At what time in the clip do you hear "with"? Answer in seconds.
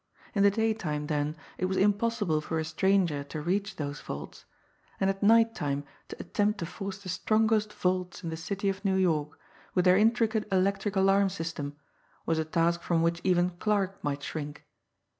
9.75-9.85